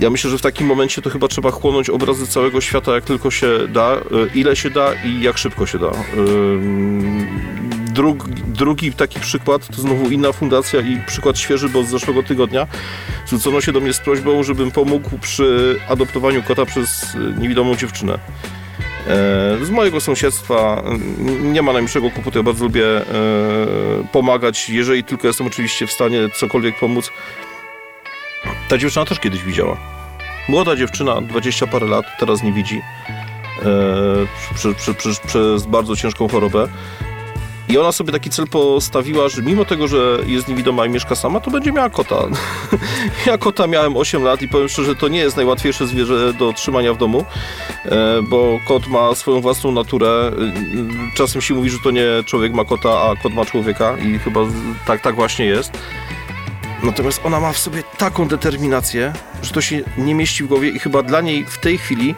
Ja 0.00 0.10
myślę, 0.10 0.30
że 0.30 0.38
w 0.38 0.42
takim 0.42 0.66
momencie 0.66 1.02
to 1.02 1.10
chyba 1.10 1.28
trzeba 1.28 1.50
chłonąć 1.50 1.90
obrazy 1.90 2.26
całego 2.26 2.60
świata, 2.60 2.94
jak 2.94 3.04
tylko 3.04 3.30
się 3.30 3.68
da, 3.68 3.96
y, 3.96 4.00
ile 4.34 4.56
się 4.56 4.70
da 4.70 4.94
i 5.04 5.22
jak 5.22 5.38
szybko 5.38 5.66
się 5.66 5.78
da. 5.78 5.90
Drug, 7.94 8.28
drugi 8.28 8.92
taki 8.92 9.20
przykład 9.20 9.76
to 9.76 9.82
znowu 9.82 10.10
inna 10.10 10.32
fundacja 10.32 10.80
i 10.80 10.98
przykład 11.06 11.38
świeży, 11.38 11.68
bo 11.68 11.82
z 11.82 11.88
zeszłego 11.88 12.22
tygodnia 12.22 12.66
zwrócono 13.26 13.60
się 13.60 13.72
do 13.72 13.80
mnie 13.80 13.92
z 13.92 13.98
prośbą, 13.98 14.42
żebym 14.42 14.70
pomógł 14.70 15.18
przy 15.18 15.78
adoptowaniu 15.88 16.42
kota 16.42 16.66
przez 16.66 17.14
y, 17.14 17.18
niewidomą 17.38 17.76
dziewczynę. 17.76 18.18
E, 19.06 19.64
Z 19.64 19.70
mojego 19.70 20.00
sąsiedztwa 20.00 20.82
nie 21.42 21.62
ma 21.62 21.72
najmniejszego 21.72 22.10
kłopotu. 22.10 22.38
Ja 22.38 22.42
bardzo 22.42 22.64
lubię 22.64 22.86
e, 22.86 23.02
pomagać, 24.12 24.70
jeżeli 24.70 25.04
tylko 25.04 25.26
jestem 25.26 25.46
oczywiście 25.46 25.86
w 25.86 25.92
stanie 25.92 26.28
cokolwiek 26.34 26.78
pomóc. 26.78 27.10
Ta 28.70 28.78
dziewczyna 28.78 29.04
też 29.04 29.20
kiedyś 29.20 29.44
widziała. 29.44 29.76
Młoda 30.48 30.76
dziewczyna, 30.76 31.20
20 31.20 31.66
parę 31.66 31.86
lat, 31.86 32.04
teraz 32.18 32.42
nie 32.42 32.52
widzi. 32.52 32.82
E, 33.62 34.54
przy, 34.54 34.74
przy, 34.74 34.94
przy, 34.94 35.10
przez 35.26 35.66
bardzo 35.66 35.96
ciężką 35.96 36.28
chorobę. 36.28 36.68
I 37.68 37.78
ona 37.78 37.92
sobie 37.92 38.12
taki 38.12 38.30
cel 38.30 38.46
postawiła, 38.46 39.28
że 39.28 39.42
mimo 39.42 39.64
tego, 39.64 39.88
że 39.88 40.18
jest 40.26 40.48
niewidoma 40.48 40.86
i 40.86 40.88
mieszka 40.88 41.14
sama, 41.14 41.40
to 41.40 41.50
będzie 41.50 41.72
miała 41.72 41.90
kota. 41.90 42.16
ja 43.26 43.38
kota 43.38 43.66
miałem 43.66 43.96
8 43.96 44.22
lat 44.22 44.42
i 44.42 44.48
powiem 44.48 44.68
szczerze, 44.68 44.96
to 44.96 45.08
nie 45.08 45.18
jest 45.18 45.36
najłatwiejsze 45.36 45.86
zwierzę 45.86 46.32
do 46.32 46.52
trzymania 46.52 46.94
w 46.94 46.98
domu, 46.98 47.24
e, 47.84 48.22
bo 48.22 48.60
kot 48.68 48.86
ma 48.86 49.14
swoją 49.14 49.40
własną 49.40 49.72
naturę. 49.72 50.08
E, 50.08 51.16
Czasem 51.16 51.42
się 51.42 51.54
mówi, 51.54 51.70
że 51.70 51.78
to 51.84 51.90
nie 51.90 52.06
człowiek 52.26 52.52
ma 52.52 52.64
kota, 52.64 53.02
a 53.02 53.16
kot 53.22 53.34
ma 53.34 53.44
człowieka 53.44 53.96
i 53.98 54.18
chyba 54.18 54.40
tak, 54.86 55.00
tak 55.00 55.14
właśnie 55.14 55.44
jest. 55.44 55.72
Natomiast 56.82 57.20
ona 57.24 57.40
ma 57.40 57.52
w 57.52 57.58
sobie 57.58 57.82
taką 57.98 58.28
determinację, 58.28 59.12
że 59.42 59.50
to 59.50 59.60
się 59.60 59.80
nie 59.98 60.14
mieści 60.14 60.44
w 60.44 60.46
głowie 60.46 60.68
i 60.68 60.78
chyba 60.78 61.02
dla 61.02 61.20
niej 61.20 61.44
w 61.44 61.58
tej 61.58 61.78
chwili 61.78 62.14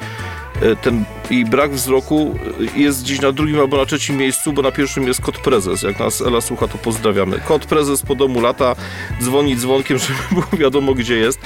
e, 0.63 0.77
ten 0.77 1.05
jej 1.31 1.45
brak 1.45 1.73
wzroku 1.73 2.39
e, 2.77 2.81
jest 2.81 3.03
gdzieś 3.03 3.21
na 3.21 3.33
drugim 3.33 3.61
albo 3.61 3.77
na 3.77 3.87
trzecim 3.87 4.17
miejscu, 4.17 4.53
bo 4.53 4.63
na 4.63 4.73
pierwszym 4.73 5.07
jest 5.07 5.21
kot 5.21 5.39
prezes. 5.39 5.83
Jak 5.83 5.99
nas 5.99 6.21
Ela 6.21 6.41
słucha, 6.41 6.69
to 6.69 6.79
pozdrawiamy. 6.79 7.41
Kot 7.41 7.67
prezes 7.67 8.03
po 8.03 8.15
domu 8.15 8.41
lata, 8.41 8.77
dzwoni 9.23 9.57
dzwonkiem, 9.57 9.99
żeby 10.09 10.19
było 10.31 10.47
wiadomo, 10.53 10.95
gdzie 10.95 11.17
jest. 11.17 11.41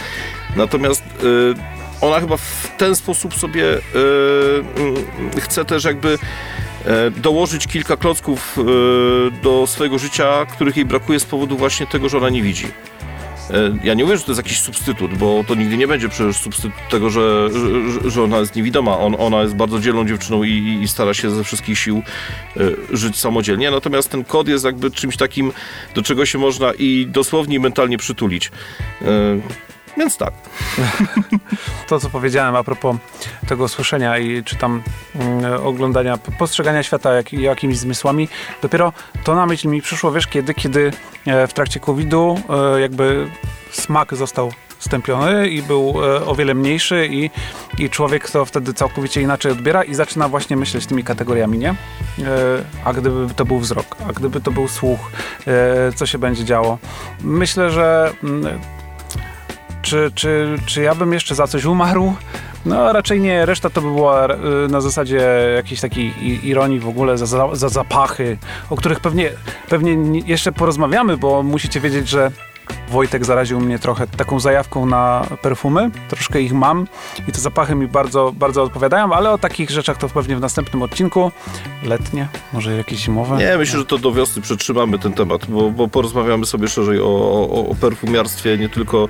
Natomiast 0.56 1.02
e, 1.02 1.76
ona 2.00 2.20
chyba 2.20 2.36
w 2.36 2.70
ten 2.78 2.96
sposób 2.96 3.34
sobie 3.34 3.64
mm, 3.70 3.80
chce 5.40 5.64
też 5.64 5.84
jakby 5.84 6.18
dołożyć 7.16 7.66
kilka 7.66 7.96
klocków 7.96 8.58
do 9.42 9.66
swojego 9.66 9.98
życia, 9.98 10.46
których 10.46 10.76
jej 10.76 10.84
brakuje 10.84 11.20
z 11.20 11.24
powodu 11.24 11.56
właśnie 11.56 11.86
tego, 11.86 12.08
że 12.08 12.18
ona 12.18 12.28
nie 12.28 12.42
widzi. 12.42 12.66
E, 13.50 13.78
Ja 13.84 13.94
nie 13.94 14.04
mówię, 14.04 14.16
że 14.16 14.22
to 14.24 14.30
jest 14.32 14.38
jakiś 14.44 14.60
substytut, 14.60 15.14
bo 15.14 15.44
to 15.48 15.54
nigdy 15.54 15.76
nie 15.76 15.88
będzie 15.88 16.08
przecież 16.08 16.36
substytut 16.36 16.72
tego, 16.90 17.10
że, 17.10 17.48
że, 18.02 18.10
że 18.10 18.22
ona 18.22 18.38
jest 18.38 18.56
niewidoma. 18.56 18.98
On, 18.98 19.16
ona 19.18 19.42
jest 19.42 19.54
bardzo 19.54 19.80
dzielną 19.80 20.06
dziewczyną 20.06 20.42
i, 20.42 20.78
i 20.82 20.88
stara 20.88 21.14
się 21.14 21.30
ze 21.30 21.44
wszystkich 21.44 21.78
sił 21.78 22.02
e, 22.56 22.60
żyć 22.96 23.16
samodzielnie. 23.16 23.70
Natomiast 23.70 24.10
ten 24.10 24.24
kod 24.24 24.48
jest 24.48 24.64
jakby 24.64 24.90
czymś 24.90 25.16
takim, 25.16 25.52
do 25.94 26.02
czego 26.02 26.26
się 26.26 26.38
można 26.38 26.72
i 26.78 27.06
dosłownie 27.10 27.56
i 27.56 27.60
mentalnie 27.60 27.98
przytulić. 27.98 28.50
Więc 29.96 30.16
tak. 30.16 30.34
To, 31.88 32.00
co 32.00 32.10
powiedziałem 32.10 32.56
a 32.56 32.64
propos 32.64 32.96
tego 33.48 33.68
słyszenia 33.68 34.18
i 34.18 34.44
czy 34.44 34.56
tam 34.56 34.82
mm, 35.14 35.66
oglądania, 35.66 36.18
postrzegania 36.38 36.82
świata 36.82 37.14
jak, 37.14 37.32
jakimiś 37.32 37.78
zmysłami, 37.78 38.28
dopiero 38.62 38.92
to 39.24 39.34
na 39.34 39.46
myśl 39.46 39.68
mi 39.68 39.82
przyszło, 39.82 40.12
wiesz, 40.12 40.26
kiedy, 40.26 40.54
kiedy 40.54 40.92
e, 41.26 41.46
w 41.46 41.52
trakcie 41.52 41.80
COVID-u 41.80 42.40
e, 42.76 42.80
jakby 42.80 43.30
smak 43.70 44.14
został 44.14 44.52
stępiony 44.78 45.48
i 45.48 45.62
był 45.62 46.04
e, 46.04 46.26
o 46.26 46.34
wiele 46.34 46.54
mniejszy 46.54 47.08
i, 47.10 47.30
i 47.78 47.90
człowiek 47.90 48.30
to 48.30 48.44
wtedy 48.44 48.74
całkowicie 48.74 49.22
inaczej 49.22 49.52
odbiera 49.52 49.84
i 49.84 49.94
zaczyna 49.94 50.28
właśnie 50.28 50.56
myśleć 50.56 50.86
tymi 50.86 51.04
kategoriami, 51.04 51.58
nie? 51.58 51.74
A 52.84 52.92
gdyby 52.92 53.34
to 53.34 53.44
był 53.44 53.58
wzrok, 53.58 53.96
a 54.08 54.12
gdyby 54.12 54.40
to 54.40 54.50
był 54.50 54.68
słuch, 54.68 54.98
co 55.94 56.06
się 56.06 56.18
będzie 56.18 56.44
działo? 56.44 56.78
Myślę, 57.20 57.70
że 57.70 58.12
mm, 58.24 58.60
czy, 59.86 60.10
czy, 60.14 60.56
czy 60.66 60.82
ja 60.82 60.94
bym 60.94 61.12
jeszcze 61.12 61.34
za 61.34 61.46
coś 61.46 61.64
umarł? 61.64 62.14
No 62.64 62.92
raczej 62.92 63.20
nie, 63.20 63.46
reszta 63.46 63.70
to 63.70 63.82
by 63.82 63.88
była 63.90 64.26
y, 64.34 64.38
na 64.68 64.80
zasadzie 64.80 65.20
jakiejś 65.56 65.80
takiej 65.80 66.14
ironii 66.48 66.80
w 66.80 66.88
ogóle 66.88 67.18
za, 67.18 67.26
za, 67.26 67.48
za 67.52 67.68
zapachy, 67.68 68.38
o 68.70 68.76
których 68.76 69.00
pewnie, 69.00 69.30
pewnie 69.68 69.96
nie- 69.96 70.20
jeszcze 70.20 70.52
porozmawiamy, 70.52 71.16
bo 71.16 71.42
musicie 71.42 71.80
wiedzieć, 71.80 72.08
że 72.08 72.30
Wojtek 72.88 73.24
zaraził 73.24 73.60
mnie 73.60 73.78
trochę 73.78 74.06
taką 74.06 74.40
zajawką 74.40 74.86
na 74.86 75.26
perfumy, 75.42 75.90
troszkę 76.08 76.42
ich 76.42 76.52
mam 76.52 76.86
i 77.28 77.32
te 77.32 77.40
zapachy 77.40 77.74
mi 77.74 77.88
bardzo, 77.88 78.32
bardzo 78.36 78.62
odpowiadają, 78.62 79.12
ale 79.12 79.30
o 79.30 79.38
takich 79.38 79.70
rzeczach 79.70 79.98
to 79.98 80.08
pewnie 80.08 80.36
w 80.36 80.40
następnym 80.40 80.82
odcinku. 80.82 81.32
Letnie, 81.82 82.28
może 82.52 82.76
jakieś 82.76 82.98
zimowe. 82.98 83.36
Nie, 83.36 83.58
myślę, 83.58 83.78
że 83.78 83.84
to 83.84 83.98
do 83.98 84.12
wiosny 84.12 84.42
przetrzymamy 84.42 84.98
ten 84.98 85.12
temat, 85.12 85.46
bo, 85.48 85.70
bo 85.70 85.88
porozmawiamy 85.88 86.46
sobie 86.46 86.68
szerzej 86.68 87.00
o, 87.00 87.04
o, 87.50 87.68
o 87.68 87.74
perfumiarstwie, 87.74 88.58
nie 88.58 88.68
tylko 88.68 89.08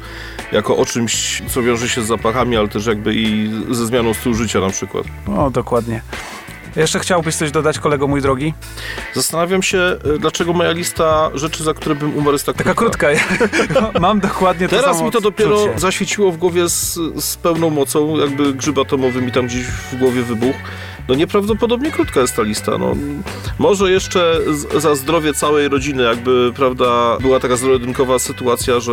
jako 0.53 0.77
o 0.77 0.87
czymś, 0.87 1.43
co 1.49 1.63
wiąże 1.63 1.89
się 1.89 2.03
z 2.03 2.07
zapachami, 2.07 2.57
ale 2.57 2.69
też 2.69 2.87
jakby 2.87 3.15
i 3.15 3.51
ze 3.71 3.87
zmianą 3.87 4.15
stylu 4.15 4.35
życia 4.35 4.61
na 4.61 4.71
przykład. 4.71 5.05
O, 5.37 5.51
dokładnie. 5.51 6.03
Jeszcze 6.76 6.99
chciałbyś 6.99 7.37
coś 7.37 7.50
dodać, 7.50 7.78
kolego 7.78 8.06
mój 8.06 8.23
drogi? 8.23 8.54
Zastanawiam 9.14 9.62
się, 9.62 9.78
e, 9.78 10.18
dlaczego 10.18 10.52
moja 10.52 10.71
lista 10.71 11.30
rzeczy, 11.35 11.64
za 11.64 11.75
które 11.75 11.95
bym 11.95 12.16
umarł 12.16 12.33
jest 12.33 12.47
tak 12.47 12.56
Taka 12.56 12.75
krótka. 12.75 13.09
Mam 14.00 14.21
dokładnie 14.21 14.68
to 14.68 14.76
Teraz 14.76 14.97
samo 14.97 15.06
mi 15.06 15.12
to 15.12 15.21
dopiero 15.21 15.59
zaświeciło 15.76 16.33
w 16.33 16.37
głowie 16.37 16.68
z, 16.68 16.99
z 17.25 17.37
pełną 17.37 17.71
mocą, 17.71 18.18
jakby 18.18 18.54
grzyb 18.54 18.78
atomowy 18.78 19.23
mi 19.23 19.33
tam 19.33 19.47
gdzieś 19.47 19.62
w 19.62 19.97
głowie 19.99 20.23
wybuchł. 20.23 20.59
No 21.09 21.15
nieprawdopodobnie 21.15 21.91
krótka 21.91 22.21
jest 22.21 22.37
ta 22.37 22.43
lista. 22.43 22.79
No, 22.79 22.97
może 23.59 23.91
jeszcze 23.91 24.39
za 24.77 24.95
zdrowie 24.95 25.35
całej 25.35 25.69
rodziny, 25.69 26.03
jakby, 26.03 26.53
prawda, 26.57 27.17
była 27.21 27.41
taka 27.41 27.57
zero-jedynkowa 27.57 28.19
sytuacja, 28.19 28.81
że 28.81 28.93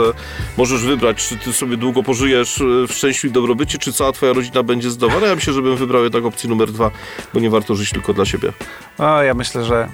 możesz 0.58 0.82
wybrać, 0.86 1.27
czy 1.27 1.38
ty 1.38 1.53
sobie 1.53 1.77
długo 1.77 2.03
pożyjesz 2.03 2.62
e, 2.62 2.88
w 2.88 2.91
szczęściu 2.91 3.27
i 3.27 3.32
dobrobycie, 3.32 3.77
czy 3.77 3.93
cała 3.93 4.12
twoja 4.12 4.34
rodzina 4.34 4.63
będzie 4.63 4.89
zdrowa. 4.89 5.20
No 5.20 5.25
ja 5.27 5.36
myślę, 5.36 5.53
że 5.53 5.62
bym 5.62 5.75
wybrał 5.75 6.03
jednak 6.03 6.25
opcję 6.25 6.50
numer 6.50 6.72
dwa, 6.72 6.91
bo 7.34 7.39
nie 7.39 7.50
warto 7.50 7.75
żyć 7.75 7.89
tylko 7.89 8.13
dla 8.13 8.25
siebie. 8.25 8.51
A 8.98 9.24
ja 9.24 9.34
myślę, 9.34 9.65
że 9.65 9.88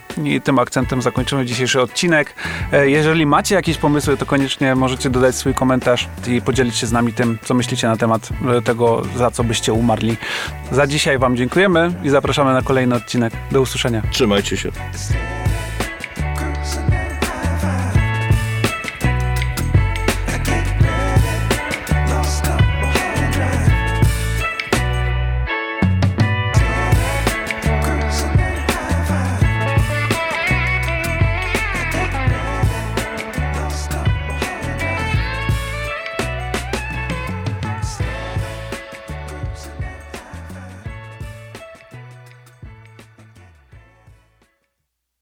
tym 0.43 0.59
akcentem 0.59 1.01
zakończymy 1.01 1.45
dzisiejszy 1.45 1.81
odcinek. 1.81 2.33
E, 2.71 2.89
Jeżeli 2.89 3.25
macie 3.25 3.55
jakieś 3.55 3.77
pomysły, 3.77 4.17
to 4.17 4.25
koniecznie 4.25 4.75
możecie 4.75 5.09
dodać 5.09 5.35
swój 5.35 5.53
komentarz 5.53 6.07
i 6.27 6.41
podzielić 6.41 6.75
się 6.75 6.87
z 6.87 6.91
nami 6.91 7.13
tym, 7.13 7.37
co 7.43 7.53
myślicie 7.53 7.87
na 7.87 7.97
temat 7.97 8.29
e, 8.57 8.61
tego, 8.61 9.01
za 9.15 9.31
co 9.31 9.43
byście 9.43 9.73
umarli. 9.73 10.17
Za 10.71 10.87
dzisiaj 10.87 11.19
Wam 11.19 11.37
dziękujemy 11.37 11.93
i 12.09 12.11
zapraszamy 12.11 12.53
na 12.53 12.61
kolejny 12.61 12.95
odcinek. 12.95 13.33
Do 13.51 13.61
usłyszenia. 13.61 14.01
Trzymajcie 14.11 14.57
się. 14.57 14.71